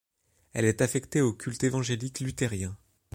Elle 0.53 0.65
est 0.65 0.81
affectée 0.81 1.21
au 1.21 1.31
culte 1.33 1.63
évangélique-luthérien. 1.63 2.75